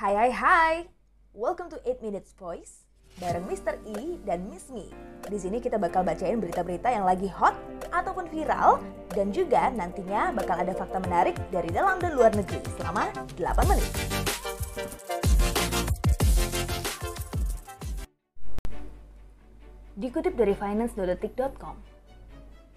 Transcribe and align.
Hai 0.00 0.16
hai 0.16 0.32
hai, 0.32 0.74
welcome 1.36 1.68
to 1.68 1.76
8 1.84 2.00
Minutes 2.00 2.32
Voice 2.40 2.88
bareng 3.20 3.44
Mr. 3.44 3.76
E 3.84 4.16
dan 4.24 4.48
Miss 4.48 4.72
Me. 4.72 4.88
Di 5.28 5.36
sini 5.36 5.60
kita 5.60 5.76
bakal 5.76 6.08
bacain 6.08 6.40
berita-berita 6.40 6.88
yang 6.88 7.04
lagi 7.04 7.28
hot 7.28 7.52
ataupun 7.92 8.24
viral 8.32 8.80
dan 9.12 9.28
juga 9.28 9.68
nantinya 9.68 10.32
bakal 10.32 10.56
ada 10.56 10.72
fakta 10.72 11.04
menarik 11.04 11.36
dari 11.52 11.68
dalam 11.68 12.00
dan 12.00 12.16
luar 12.16 12.32
negeri 12.32 12.64
selama 12.80 13.12
8 13.36 13.68
menit. 13.68 13.90
Dikutip 20.00 20.32
dari 20.32 20.56
finance.detik.com, 20.56 21.76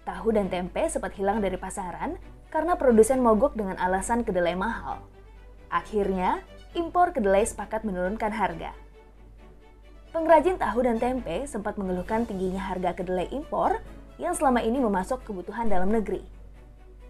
tahu 0.04 0.28
dan 0.28 0.52
tempe 0.52 0.92
sempat 0.92 1.16
hilang 1.16 1.40
dari 1.40 1.56
pasaran 1.56 2.20
karena 2.52 2.76
produsen 2.76 3.24
mogok 3.24 3.56
dengan 3.56 3.80
alasan 3.80 4.28
kedelai 4.28 4.52
mahal. 4.52 5.00
Akhirnya, 5.72 6.44
impor 6.74 7.14
kedelai 7.14 7.46
sepakat 7.46 7.86
menurunkan 7.86 8.34
harga. 8.34 8.74
Pengrajin 10.14 10.58
tahu 10.58 10.86
dan 10.86 11.02
tempe 11.02 11.42
sempat 11.50 11.74
mengeluhkan 11.74 12.22
tingginya 12.22 12.62
harga 12.70 12.94
kedelai 12.94 13.26
impor 13.34 13.82
yang 14.14 14.30
selama 14.30 14.62
ini 14.62 14.78
memasuk 14.78 15.26
kebutuhan 15.26 15.66
dalam 15.66 15.90
negeri. 15.90 16.22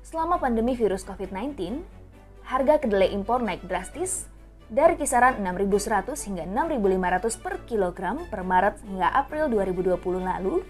Selama 0.00 0.40
pandemi 0.40 0.72
virus 0.72 1.04
COVID-19, 1.04 1.84
harga 2.48 2.80
kedelai 2.80 3.12
impor 3.12 3.44
naik 3.44 3.64
drastis 3.68 4.28
dari 4.72 4.96
kisaran 4.96 5.36
6.100 5.40 6.16
hingga 6.16 6.44
6.500 6.48 7.44
per 7.44 7.54
kilogram 7.68 8.16
per 8.28 8.40
Maret 8.40 8.80
hingga 8.88 9.08
April 9.12 9.52
2020 9.52 10.00
lalu, 10.24 10.64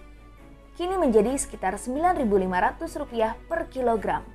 kini 0.74 0.99
menjadi 0.99 1.38
sekitar 1.38 1.79
9.500 1.79 2.99
rupiah 2.99 3.38
per 3.47 3.71
kilogram. 3.71 4.27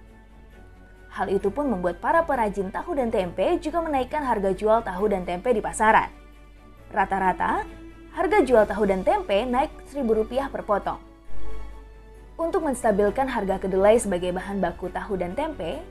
Hal 1.20 1.28
itu 1.28 1.52
pun 1.52 1.68
membuat 1.68 2.00
para 2.00 2.24
perajin 2.24 2.72
tahu 2.72 2.96
dan 2.96 3.12
tempe 3.12 3.60
juga 3.60 3.84
menaikkan 3.84 4.24
harga 4.24 4.56
jual 4.56 4.80
tahu 4.80 5.12
dan 5.12 5.28
tempe 5.28 5.52
di 5.52 5.60
pasaran. 5.60 6.08
Rata-rata, 6.96 7.68
harga 8.16 8.40
jual 8.40 8.64
tahu 8.64 8.88
dan 8.88 9.04
tempe 9.04 9.44
naik 9.44 9.68
Rp1.000 9.92 10.48
per 10.48 10.64
potong. 10.64 10.96
Untuk 12.40 12.64
menstabilkan 12.64 13.28
harga 13.28 13.60
kedelai 13.60 14.00
sebagai 14.00 14.32
bahan 14.32 14.64
baku 14.64 14.88
tahu 14.96 15.20
dan 15.20 15.36
tempe, 15.36 15.84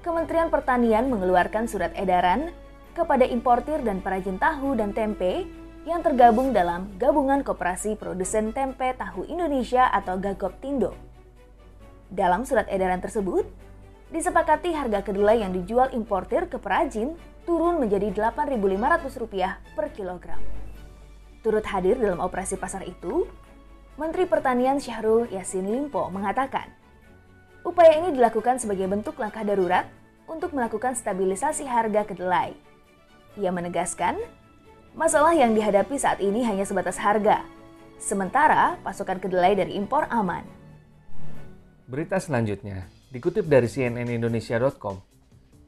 Kementerian 0.00 0.48
Pertanian 0.48 1.12
mengeluarkan 1.12 1.68
surat 1.68 1.92
edaran 1.92 2.48
kepada 2.96 3.28
importir 3.28 3.84
dan 3.84 4.00
perajin 4.00 4.40
tahu 4.40 4.72
dan 4.72 4.96
tempe 4.96 5.44
yang 5.84 6.00
tergabung 6.00 6.56
dalam 6.56 6.88
Gabungan 6.96 7.44
Koperasi 7.44 8.00
Produsen 8.00 8.56
Tempe 8.56 8.96
Tahu 8.96 9.28
Indonesia 9.28 9.92
atau 9.92 10.16
Gagoptindo. 10.16 10.96
Dalam 12.08 12.48
surat 12.48 12.64
edaran 12.72 13.04
tersebut, 13.04 13.44
disepakati 14.12 14.76
harga 14.76 15.00
kedelai 15.00 15.40
yang 15.40 15.56
dijual 15.56 15.88
importir 15.96 16.44
ke 16.46 16.60
perajin 16.60 17.16
turun 17.48 17.80
menjadi 17.80 18.12
Rp8.500 18.12 19.72
per 19.72 19.86
kilogram. 19.96 20.38
Turut 21.42 21.64
hadir 21.66 21.98
dalam 21.98 22.22
operasi 22.22 22.54
pasar 22.54 22.86
itu, 22.86 23.26
Menteri 23.98 24.28
Pertanian 24.28 24.78
Syahrul 24.78 25.26
Yassin 25.32 25.66
Limpo 25.66 26.06
mengatakan, 26.12 26.70
upaya 27.66 27.98
ini 27.98 28.14
dilakukan 28.14 28.62
sebagai 28.62 28.86
bentuk 28.86 29.18
langkah 29.18 29.42
darurat 29.42 29.88
untuk 30.30 30.54
melakukan 30.54 30.94
stabilisasi 30.94 31.66
harga 31.66 32.06
kedelai. 32.06 32.54
Ia 33.40 33.50
menegaskan, 33.50 34.20
masalah 34.94 35.34
yang 35.34 35.56
dihadapi 35.56 35.98
saat 35.98 36.22
ini 36.22 36.46
hanya 36.46 36.62
sebatas 36.62 37.00
harga, 37.00 37.42
sementara 37.98 38.78
pasokan 38.86 39.18
kedelai 39.18 39.58
dari 39.58 39.74
impor 39.74 40.06
aman. 40.14 40.46
Berita 41.90 42.22
selanjutnya, 42.22 42.86
Dikutip 43.12 43.44
dari 43.44 43.68
cnnindonesia.com, 43.68 44.96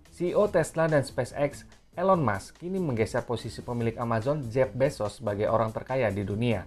CEO 0.09 0.49
Tesla 0.49 0.89
dan 0.89 1.05
SpaceX 1.05 1.69
Elon 1.93 2.25
Musk 2.25 2.57
kini 2.57 2.81
menggeser 2.81 3.21
posisi 3.29 3.61
pemilik 3.61 4.01
Amazon 4.01 4.49
Jeff 4.49 4.73
Bezos 4.73 5.21
sebagai 5.21 5.53
orang 5.53 5.69
terkaya 5.69 6.09
di 6.09 6.25
dunia. 6.25 6.65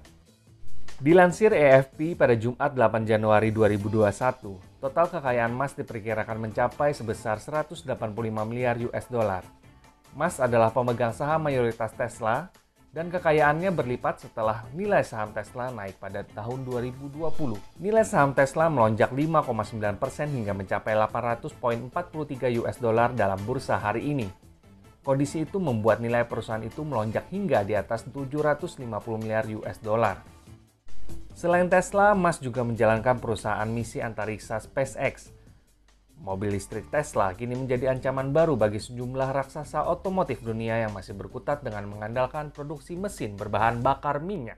Dilansir 1.01 1.49
AFP 1.49 2.13
pada 2.13 2.37
Jumat 2.37 2.77
8 2.77 3.09
Januari 3.09 3.49
2021, 3.49 4.77
total 4.77 5.05
kekayaan 5.09 5.49
Musk 5.49 5.81
diperkirakan 5.81 6.45
mencapai 6.45 6.93
sebesar 6.93 7.41
185 7.41 7.89
miliar 8.45 8.77
US 8.77 9.09
dollar. 9.09 9.41
Musk 10.13 10.45
adalah 10.45 10.69
pemegang 10.69 11.09
saham 11.09 11.41
mayoritas 11.41 11.89
Tesla 11.97 12.53
dan 12.97 13.13
kekayaannya 13.13 13.69
berlipat 13.77 14.25
setelah 14.25 14.65
nilai 14.73 15.05
saham 15.05 15.29
Tesla 15.29 15.69
naik 15.69 16.01
pada 16.01 16.25
tahun 16.25 16.65
2020. 16.65 17.21
Nilai 17.77 18.01
saham 18.01 18.33
Tesla 18.33 18.73
melonjak 18.73 19.13
5,9 19.13 20.01
persen 20.01 20.33
hingga 20.33 20.57
mencapai 20.57 20.97
800.43 20.97 22.57
US 22.65 22.81
dollar 22.81 23.13
dalam 23.13 23.37
bursa 23.45 23.77
hari 23.77 24.17
ini. 24.17 24.25
Kondisi 25.05 25.45
itu 25.45 25.61
membuat 25.61 26.01
nilai 26.01 26.25
perusahaan 26.25 26.65
itu 26.65 26.81
melonjak 26.81 27.29
hingga 27.29 27.61
di 27.61 27.77
atas 27.77 28.01
750 28.09 28.81
miliar 29.21 29.45
US 29.61 29.77
dollar. 29.77 30.17
Selain 31.37 31.69
Tesla, 31.69 32.17
Musk 32.17 32.41
juga 32.41 32.65
menjalankan 32.65 33.21
perusahaan 33.21 33.69
misi 33.69 34.01
antariksa 34.01 34.57
SpaceX 34.57 35.36
Mobil 36.17 36.57
listrik 36.57 36.89
Tesla 36.89 37.29
kini 37.37 37.53
menjadi 37.53 37.93
ancaman 37.93 38.33
baru 38.33 38.57
bagi 38.57 38.81
sejumlah 38.81 39.29
raksasa 39.37 39.85
otomotif 39.85 40.41
dunia 40.41 40.81
yang 40.81 40.91
masih 40.91 41.13
berkutat 41.13 41.61
dengan 41.61 41.85
mengandalkan 41.85 42.49
produksi 42.49 42.97
mesin 42.97 43.37
berbahan 43.37 43.85
bakar 43.85 44.17
minyak. 44.17 44.57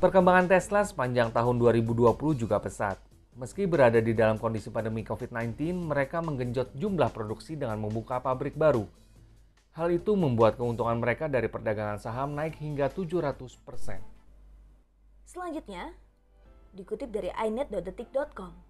Perkembangan 0.00 0.48
Tesla 0.48 0.82
sepanjang 0.82 1.30
tahun 1.30 1.60
2020 1.60 2.16
juga 2.34 2.56
pesat. 2.58 2.96
Meski 3.34 3.66
berada 3.66 3.98
di 3.98 4.14
dalam 4.14 4.38
kondisi 4.38 4.70
pandemi 4.70 5.02
COVID-19, 5.02 5.90
mereka 5.90 6.22
menggenjot 6.22 6.72
jumlah 6.78 7.10
produksi 7.10 7.58
dengan 7.58 7.82
membuka 7.82 8.22
pabrik 8.22 8.54
baru. 8.54 8.86
Hal 9.74 9.90
itu 9.90 10.14
membuat 10.14 10.54
keuntungan 10.54 11.02
mereka 11.02 11.26
dari 11.26 11.50
perdagangan 11.50 11.98
saham 11.98 12.38
naik 12.38 12.62
hingga 12.62 12.86
700%. 12.94 13.58
Selanjutnya, 15.26 15.90
dikutip 16.78 17.10
dari 17.10 17.34
inet.detik.com. 17.34 18.63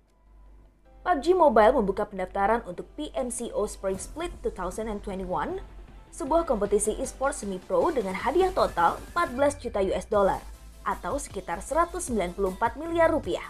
PUBG 1.05 1.37
Mobile 1.37 1.77
membuka 1.77 2.09
pendaftaran 2.09 2.65
untuk 2.65 2.89
PMCO 2.97 3.69
Spring 3.69 4.01
Split 4.01 4.33
2021, 4.41 5.61
sebuah 6.09 6.49
kompetisi 6.49 6.97
e-sport 6.97 7.37
semi-pro 7.37 7.93
dengan 7.93 8.17
hadiah 8.17 8.49
total 8.49 8.97
14 9.13 9.61
juta 9.61 9.85
US 9.85 10.09
dollar 10.09 10.41
atau 10.81 11.21
sekitar 11.21 11.61
194 11.61 12.41
miliar 12.81 13.13
rupiah. 13.13 13.45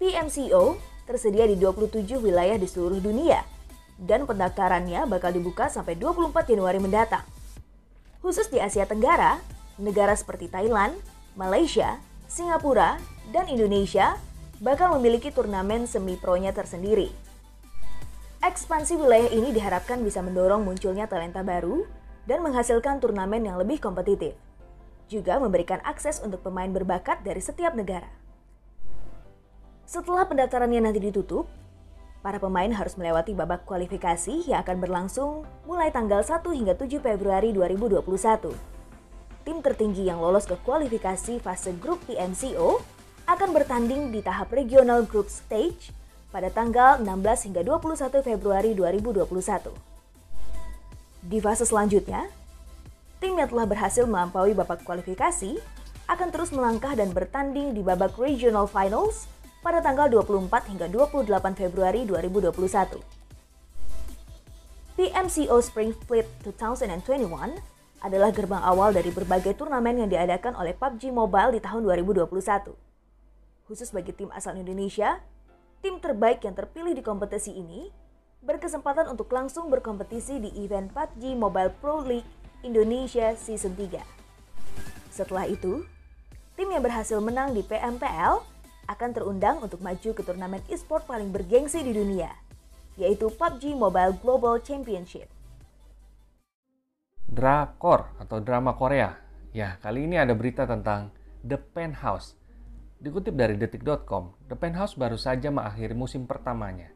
PMCO 0.00 0.80
tersedia 1.04 1.44
di 1.44 1.60
27 1.60 2.16
wilayah 2.24 2.56
di 2.56 2.64
seluruh 2.64 3.04
dunia 3.04 3.44
dan 4.00 4.24
pendaftarannya 4.24 5.04
bakal 5.04 5.28
dibuka 5.28 5.68
sampai 5.68 5.92
24 5.92 6.32
Januari 6.48 6.80
mendatang. 6.80 7.28
Khusus 8.24 8.48
di 8.48 8.56
Asia 8.56 8.88
Tenggara, 8.88 9.44
negara 9.76 10.16
seperti 10.16 10.48
Thailand, 10.48 10.96
Malaysia, 11.36 12.00
Singapura, 12.32 12.96
dan 13.28 13.44
Indonesia 13.52 14.16
bakal 14.58 14.98
memiliki 14.98 15.30
turnamen 15.30 15.86
semi-pronya 15.86 16.50
tersendiri. 16.50 17.14
Ekspansi 18.42 18.98
wilayah 18.98 19.30
ini 19.30 19.54
diharapkan 19.54 20.02
bisa 20.02 20.22
mendorong 20.22 20.62
munculnya 20.62 21.06
talenta 21.10 21.42
baru 21.42 21.86
dan 22.26 22.42
menghasilkan 22.42 22.98
turnamen 22.98 23.46
yang 23.46 23.58
lebih 23.58 23.78
kompetitif. 23.82 24.34
Juga 25.06 25.38
memberikan 25.38 25.82
akses 25.82 26.20
untuk 26.22 26.42
pemain 26.42 26.70
berbakat 26.70 27.22
dari 27.22 27.42
setiap 27.42 27.74
negara. 27.74 28.10
Setelah 29.88 30.28
pendaftarannya 30.28 30.84
nanti 30.84 31.00
ditutup, 31.00 31.48
para 32.20 32.36
pemain 32.36 32.68
harus 32.68 32.98
melewati 33.00 33.32
babak 33.32 33.64
kualifikasi 33.64 34.44
yang 34.44 34.60
akan 34.60 34.84
berlangsung 34.84 35.48
mulai 35.64 35.88
tanggal 35.88 36.20
1 36.20 36.44
hingga 36.44 36.74
7 36.76 37.00
Februari 37.00 37.56
2021. 37.56 38.52
Tim 39.48 39.64
tertinggi 39.64 40.04
yang 40.04 40.20
lolos 40.20 40.44
ke 40.44 40.60
kualifikasi 40.60 41.40
fase 41.40 41.72
grup 41.80 42.04
PMCO 42.04 42.97
akan 43.28 43.52
bertanding 43.52 44.08
di 44.08 44.24
tahap 44.24 44.48
regional 44.56 45.04
group 45.04 45.28
stage 45.28 45.92
pada 46.32 46.48
tanggal 46.48 46.96
16 47.04 47.52
hingga 47.52 47.60
21 47.60 48.24
Februari 48.24 48.72
2021. 48.72 49.28
Di 51.28 51.36
fase 51.36 51.68
selanjutnya, 51.68 52.24
tim 53.20 53.36
yang 53.36 53.52
telah 53.52 53.68
berhasil 53.68 54.08
melampaui 54.08 54.56
babak 54.56 54.80
kualifikasi 54.80 55.60
akan 56.08 56.28
terus 56.32 56.56
melangkah 56.56 56.96
dan 56.96 57.12
bertanding 57.12 57.76
di 57.76 57.84
babak 57.84 58.16
regional 58.16 58.64
finals 58.64 59.28
pada 59.60 59.84
tanggal 59.84 60.08
24 60.08 60.48
hingga 60.72 60.88
28 60.88 61.28
Februari 61.52 62.08
2021. 62.08 62.96
PMCO 64.96 65.56
Spring 65.60 65.92
Split 65.92 66.24
2021 66.48 67.28
adalah 68.00 68.32
gerbang 68.32 68.64
awal 68.64 68.96
dari 68.96 69.12
berbagai 69.12 69.52
turnamen 69.52 70.00
yang 70.00 70.08
diadakan 70.08 70.56
oleh 70.56 70.72
PUBG 70.72 71.12
Mobile 71.12 71.52
di 71.52 71.60
tahun 71.60 71.84
2021 71.84 72.87
khusus 73.68 73.92
bagi 73.92 74.16
tim 74.16 74.32
asal 74.32 74.56
Indonesia, 74.56 75.20
tim 75.84 76.00
terbaik 76.00 76.40
yang 76.40 76.56
terpilih 76.56 76.96
di 76.96 77.04
kompetisi 77.04 77.52
ini 77.52 77.92
berkesempatan 78.40 79.12
untuk 79.12 79.28
langsung 79.28 79.68
berkompetisi 79.68 80.40
di 80.40 80.50
event 80.64 80.88
PUBG 80.96 81.36
Mobile 81.36 81.68
Pro 81.76 82.00
League 82.00 82.26
Indonesia 82.64 83.36
Season 83.36 83.76
3. 83.76 84.00
Setelah 85.12 85.44
itu, 85.44 85.84
tim 86.56 86.72
yang 86.72 86.80
berhasil 86.80 87.20
menang 87.20 87.52
di 87.52 87.60
PMPL 87.60 88.40
akan 88.88 89.10
terundang 89.12 89.60
untuk 89.60 89.84
maju 89.84 90.10
ke 90.16 90.22
turnamen 90.24 90.64
e-sport 90.72 91.04
paling 91.04 91.28
bergengsi 91.28 91.84
di 91.84 91.92
dunia, 91.92 92.32
yaitu 92.96 93.28
PUBG 93.28 93.76
Mobile 93.76 94.16
Global 94.24 94.64
Championship. 94.64 95.28
Drakor 97.28 98.08
atau 98.16 98.40
drama 98.40 98.72
Korea. 98.72 99.12
Ya, 99.52 99.76
kali 99.84 100.08
ini 100.08 100.16
ada 100.16 100.32
berita 100.32 100.64
tentang 100.64 101.12
The 101.44 101.60
Penthouse. 101.60 102.38
Dikutip 102.98 103.38
dari 103.38 103.54
detik.com, 103.54 104.50
The 104.50 104.58
Penthouse 104.58 104.98
baru 104.98 105.14
saja 105.14 105.54
mengakhiri 105.54 105.94
musim 105.94 106.26
pertamanya. 106.26 106.90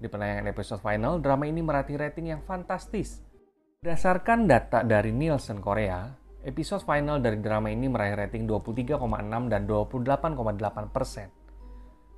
Di 0.00 0.08
penayangan 0.08 0.48
episode 0.48 0.80
final, 0.80 1.20
drama 1.20 1.44
ini 1.44 1.60
meraih 1.60 1.92
rating 1.92 2.32
yang 2.32 2.40
fantastis. 2.40 3.20
Berdasarkan 3.84 4.48
data 4.48 4.80
dari 4.80 5.12
Nielsen 5.12 5.60
Korea, 5.60 6.08
episode 6.40 6.80
final 6.88 7.20
dari 7.20 7.36
drama 7.36 7.68
ini 7.68 7.84
meraih 7.84 8.16
rating 8.16 8.48
23,6 8.48 8.96
dan 9.52 9.68
28,8 9.68 10.88
persen. 10.88 11.28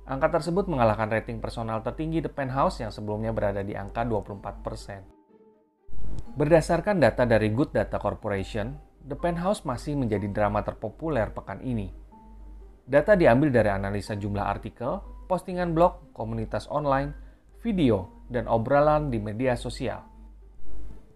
Angka 0.07 0.39
tersebut 0.39 0.71
mengalahkan 0.71 1.11
rating 1.11 1.43
personal 1.43 1.83
tertinggi 1.83 2.23
The 2.23 2.31
Penthouse 2.31 2.79
yang 2.79 2.95
sebelumnya 2.95 3.35
berada 3.35 3.67
di 3.67 3.75
angka 3.75 4.07
24%. 4.07 6.39
Berdasarkan 6.39 7.03
data 7.03 7.27
dari 7.27 7.51
Good 7.51 7.75
Data 7.75 7.99
Corporation, 7.99 8.79
The 9.03 9.19
Penthouse 9.19 9.67
masih 9.67 9.99
menjadi 9.99 10.31
drama 10.31 10.63
terpopuler 10.63 11.35
pekan 11.35 11.59
ini. 11.59 12.04
Data 12.85 13.17
diambil 13.17 13.49
dari 13.49 13.73
analisa 13.73 14.13
jumlah 14.13 14.45
artikel, 14.45 15.01
postingan 15.25 15.73
blog, 15.73 16.13
komunitas 16.13 16.69
online, 16.69 17.17
video, 17.65 18.25
dan 18.29 18.45
obrolan 18.45 19.09
di 19.09 19.17
media 19.17 19.57
sosial. 19.57 20.05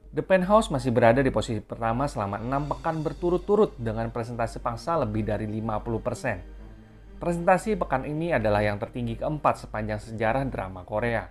The 0.10 0.26
Penthouse 0.26 0.74
masih 0.74 0.90
berada 0.90 1.22
di 1.22 1.30
posisi 1.30 1.62
pertama 1.62 2.10
selama 2.10 2.42
enam 2.42 2.66
pekan 2.66 3.06
berturut-turut 3.06 3.78
dengan 3.78 4.10
presentasi 4.10 4.58
pangsa 4.58 4.98
lebih 4.98 5.22
dari 5.22 5.46
50 5.46 6.02
persen 6.02 6.60
Presentasi 7.20 7.76
pekan 7.76 8.08
ini 8.08 8.32
adalah 8.32 8.64
yang 8.64 8.80
tertinggi 8.80 9.20
keempat 9.20 9.68
sepanjang 9.68 10.00
sejarah 10.00 10.48
drama 10.48 10.88
Korea. 10.88 11.28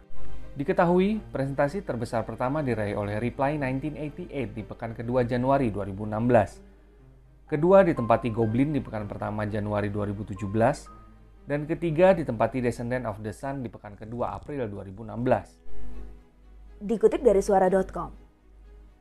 Diketahui, 0.52 1.17
presentasi 1.32 1.81
terbesar 1.81 2.29
pertama 2.29 2.61
diraih 2.61 2.93
oleh 2.93 3.17
Reply 3.17 3.56
1988 3.56 4.52
di 4.52 4.62
pekan 4.69 4.93
kedua 4.93 5.25
Januari 5.25 5.73
2016. 5.73 6.68
Kedua 7.49 7.81
ditempati 7.81 8.29
Goblin 8.29 8.77
di 8.77 8.81
pekan 8.85 9.09
pertama 9.09 9.49
Januari 9.49 9.89
2017, 9.89 10.37
dan 11.49 11.65
ketiga 11.65 12.12
ditempati 12.12 12.61
Descendant 12.61 13.09
of 13.09 13.25
the 13.25 13.33
Sun 13.33 13.65
di 13.65 13.73
pekan 13.73 13.97
kedua 13.97 14.37
April 14.37 14.69
2016. 14.69 16.85
Dikutip 16.85 17.25
dari 17.25 17.41
suara.com, 17.41 18.12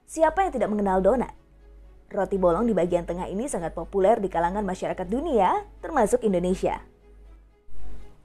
siapa 0.07 0.47
yang 0.47 0.55
tidak 0.55 0.71
mengenal 0.71 1.03
donat? 1.03 1.35
Roti 2.07 2.39
bolong 2.39 2.63
di 2.63 2.71
bagian 2.71 3.03
tengah 3.03 3.27
ini 3.27 3.51
sangat 3.51 3.75
populer 3.75 4.15
di 4.23 4.31
kalangan 4.31 4.63
masyarakat 4.63 5.07
dunia, 5.11 5.67
termasuk 5.83 6.23
Indonesia. 6.23 6.79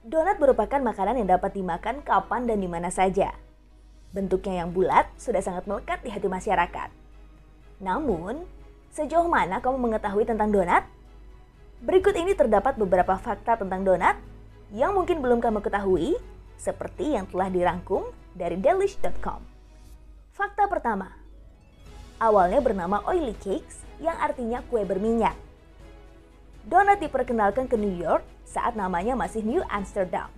Donat 0.07 0.39
merupakan 0.39 0.79
makanan 0.79 1.19
yang 1.19 1.35
dapat 1.35 1.51
dimakan 1.51 1.99
kapan 1.99 2.47
dan 2.47 2.63
di 2.63 2.71
mana 2.71 2.87
saja. 2.95 3.35
Bentuknya 4.15 4.63
yang 4.63 4.71
bulat 4.71 5.03
sudah 5.19 5.43
sangat 5.43 5.67
melekat 5.67 5.99
di 5.99 6.15
hati 6.15 6.31
masyarakat. 6.31 6.95
Namun, 7.83 8.62
sejauh 8.93 9.25
mana 9.25 9.57
kamu 9.57 9.89
mengetahui 9.89 10.29
tentang 10.29 10.53
donat? 10.53 10.85
Berikut 11.81 12.13
ini 12.13 12.37
terdapat 12.37 12.77
beberapa 12.77 13.17
fakta 13.17 13.57
tentang 13.57 13.81
donat 13.81 14.15
yang 14.69 14.93
mungkin 14.93 15.19
belum 15.19 15.41
kamu 15.41 15.65
ketahui, 15.65 16.15
seperti 16.55 17.17
yang 17.17 17.25
telah 17.27 17.49
dirangkum 17.49 18.07
dari 18.37 18.55
delish.com. 18.55 19.41
Fakta 20.31 20.69
pertama, 20.69 21.11
awalnya 22.21 22.61
bernama 22.61 23.01
oily 23.09 23.33
cakes 23.41 23.81
yang 23.97 24.15
artinya 24.21 24.61
kue 24.69 24.85
berminyak. 24.85 25.35
Donat 26.63 27.03
diperkenalkan 27.03 27.67
ke 27.67 27.75
New 27.75 27.97
York 27.97 28.23
saat 28.47 28.77
namanya 28.77 29.17
masih 29.17 29.43
New 29.43 29.65
Amsterdam. 29.67 30.31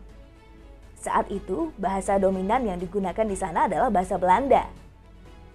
Saat 0.97 1.29
itu, 1.29 1.69
bahasa 1.77 2.17
dominan 2.17 2.65
yang 2.65 2.81
digunakan 2.81 3.27
di 3.27 3.37
sana 3.37 3.69
adalah 3.69 3.93
bahasa 3.93 4.17
Belanda. 4.17 4.65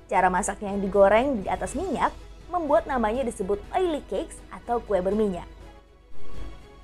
Cara 0.06 0.30
masaknya 0.30 0.70
yang 0.70 0.84
digoreng 0.84 1.42
di 1.42 1.50
atas 1.50 1.74
minyak 1.74 2.14
membuat 2.50 2.84
namanya 2.90 3.22
disebut 3.22 3.62
oily 3.70 4.02
cakes 4.10 4.36
atau 4.50 4.82
kue 4.82 4.98
berminyak. 4.98 5.46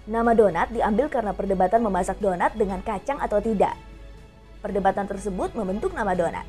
Nama 0.07 0.33
donat 0.39 0.71
diambil 0.71 1.11
karena 1.11 1.35
perdebatan 1.35 1.83
memasak 1.83 2.23
donat 2.23 2.55
dengan 2.55 2.79
kacang 2.87 3.19
atau 3.19 3.43
tidak. 3.43 3.75
Perdebatan 4.63 5.11
tersebut 5.11 5.51
membentuk 5.59 5.91
nama 5.91 6.15
donat. 6.15 6.47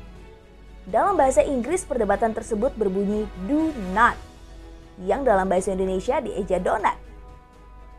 Dalam 0.86 1.18
bahasa 1.18 1.42
Inggris, 1.42 1.82
perdebatan 1.82 2.32
tersebut 2.32 2.72
berbunyi 2.78 3.26
do 3.44 3.74
not, 3.92 4.16
yang 5.02 5.26
dalam 5.26 5.44
bahasa 5.50 5.74
Indonesia 5.74 6.22
dieja 6.22 6.62
donat. 6.62 6.96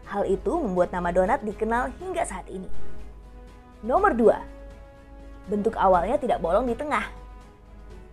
Hal 0.10 0.26
itu 0.26 0.50
membuat 0.58 0.90
nama 0.90 1.14
donat 1.14 1.44
dikenal 1.46 1.94
hingga 2.02 2.26
saat 2.26 2.50
ini. 2.50 2.66
Nomor 3.86 4.18
2. 4.18 5.52
Bentuk 5.54 5.78
awalnya 5.78 6.18
tidak 6.18 6.42
bolong 6.42 6.66
di 6.66 6.74
tengah. 6.74 7.06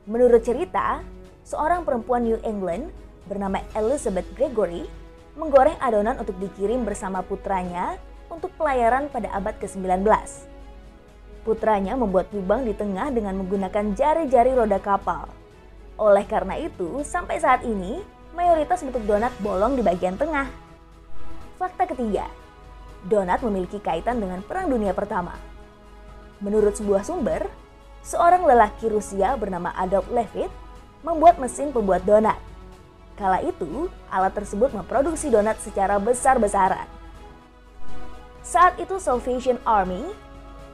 Menurut 0.05 0.45
cerita, 0.45 1.01
seorang 1.47 1.87
perempuan 1.87 2.27
New 2.27 2.43
England 2.43 2.91
bernama 3.31 3.63
Elizabeth 3.79 4.27
Gregory 4.35 4.91
menggoreng 5.39 5.79
adonan 5.79 6.19
untuk 6.19 6.35
dikirim 6.43 6.83
bersama 6.83 7.23
putranya 7.23 7.95
untuk 8.27 8.51
pelayaran 8.59 9.07
pada 9.07 9.31
abad 9.31 9.55
ke-19. 9.63 10.03
Putranya 11.47 11.95
membuat 11.95 12.35
lubang 12.35 12.67
di 12.67 12.75
tengah 12.75 13.15
dengan 13.15 13.39
menggunakan 13.39 13.95
jari-jari 13.95 14.59
roda 14.59 14.83
kapal. 14.83 15.31
Oleh 15.95 16.27
karena 16.27 16.59
itu, 16.59 17.07
sampai 17.07 17.39
saat 17.39 17.63
ini, 17.63 18.03
mayoritas 18.35 18.83
bentuk 18.83 19.07
donat 19.07 19.31
bolong 19.39 19.79
di 19.79 19.87
bagian 19.87 20.19
tengah. 20.19 20.51
Fakta 21.55 21.87
ketiga, 21.87 22.27
donat 23.07 23.39
memiliki 23.47 23.79
kaitan 23.79 24.19
dengan 24.19 24.43
Perang 24.43 24.67
Dunia 24.67 24.91
Pertama. 24.91 25.39
Menurut 26.43 26.75
sebuah 26.75 27.07
sumber, 27.07 27.47
seorang 28.03 28.43
lelaki 28.43 28.91
Rusia 28.91 29.39
bernama 29.39 29.71
Adolf 29.79 30.11
Levitt 30.11 30.66
membuat 31.05 31.41
mesin 31.41 31.75
pembuat 31.75 32.05
donat. 32.05 32.39
Kala 33.17 33.41
itu, 33.41 33.89
alat 34.13 34.37
tersebut 34.37 34.77
memproduksi 34.77 35.33
donat 35.33 35.57
secara 35.61 35.97
besar-besaran. 35.97 36.89
Saat 38.47 38.79
itu 38.79 39.01
Salvation 39.01 39.59
Army 39.67 40.05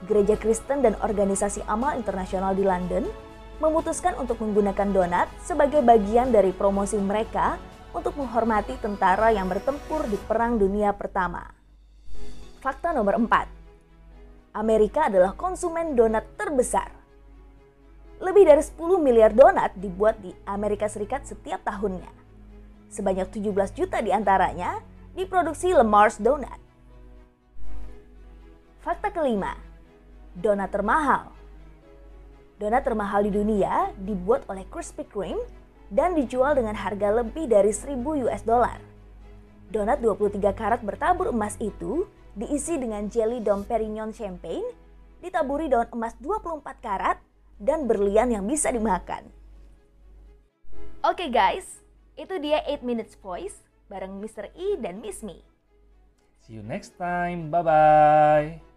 gereja 0.06 0.34
Kristen 0.34 0.82
dan 0.82 0.98
organisasi 0.98 1.62
amal 1.70 1.94
internasional 1.94 2.52
di 2.58 2.66
London 2.66 3.06
memutuskan 3.62 4.18
untuk 4.18 4.42
menggunakan 4.42 4.90
donat 4.90 5.30
sebagai 5.38 5.80
bagian 5.86 6.34
dari 6.34 6.50
promosi 6.50 6.98
mereka 6.98 7.56
untuk 7.94 8.18
menghormati 8.18 8.74
tentara 8.82 9.30
yang 9.30 9.46
bertempur 9.46 10.04
di 10.10 10.18
Perang 10.18 10.58
Dunia 10.58 10.90
Pertama. 10.96 11.46
Fakta 12.58 12.90
nomor 12.90 13.18
4. 13.22 14.58
Amerika 14.58 15.06
adalah 15.08 15.32
konsumen 15.38 15.94
donat 15.94 16.26
terbesar. 16.34 17.01
Lebih 18.22 18.46
dari 18.46 18.62
10 18.62 18.78
miliar 19.02 19.34
donat 19.34 19.74
dibuat 19.74 20.14
di 20.22 20.30
Amerika 20.46 20.86
Serikat 20.86 21.26
setiap 21.26 21.58
tahunnya. 21.66 22.06
Sebanyak 22.86 23.34
17 23.34 23.74
juta 23.74 23.98
di 23.98 24.14
antaranya 24.14 24.78
diproduksi 25.18 25.74
Le 25.74 25.82
Mars 25.82 26.22
Donut. 26.22 26.62
Fakta 28.78 29.10
kelima, 29.10 29.58
donat 30.38 30.70
termahal. 30.70 31.34
Donat 32.62 32.86
termahal 32.86 33.26
di 33.26 33.34
dunia 33.34 33.90
dibuat 33.98 34.46
oleh 34.46 34.70
Krispy 34.70 35.02
Kreme 35.02 35.42
dan 35.90 36.14
dijual 36.14 36.54
dengan 36.54 36.78
harga 36.78 37.10
lebih 37.26 37.50
dari 37.50 37.74
1000 37.74 38.06
US 38.22 38.42
dollar. 38.46 38.78
Donat 39.66 39.98
23 39.98 40.38
karat 40.54 40.78
bertabur 40.86 41.34
emas 41.34 41.58
itu 41.58 42.06
diisi 42.38 42.78
dengan 42.78 43.10
jelly 43.10 43.42
Dom 43.42 43.66
Perignon 43.66 44.14
Champagne, 44.14 44.70
ditaburi 45.18 45.66
daun 45.66 45.90
emas 45.90 46.14
24 46.22 46.62
karat, 46.78 47.18
dan 47.62 47.86
berlian 47.86 48.34
yang 48.34 48.44
bisa 48.50 48.74
dimakan. 48.74 49.30
Oke 51.06 51.26
okay 51.26 51.28
guys, 51.30 51.82
itu 52.18 52.34
dia 52.42 52.58
8 52.66 52.82
Minutes 52.82 53.14
Voice 53.22 53.62
bareng 53.86 54.18
Mr. 54.18 54.50
E 54.58 54.74
dan 54.82 54.98
Miss 54.98 55.22
Me. 55.22 55.46
See 56.42 56.58
you 56.58 56.62
next 56.66 56.98
time. 56.98 57.54
Bye-bye. 57.54 58.71